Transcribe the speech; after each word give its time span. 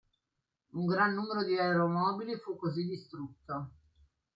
Un 0.73 0.87
gran 0.87 1.13
numero 1.13 1.43
di 1.43 1.55
aeromobili 1.59 2.35
fu 2.37 2.55
così 2.57 2.87
distrutto. 2.87 3.69